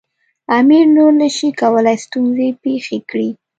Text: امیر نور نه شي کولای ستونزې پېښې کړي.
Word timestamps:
امیر 0.59 0.85
نور 0.95 1.11
نه 1.21 1.29
شي 1.35 1.49
کولای 1.61 1.97
ستونزې 2.05 2.47
پېښې 2.63 2.97
کړي. 3.09 3.29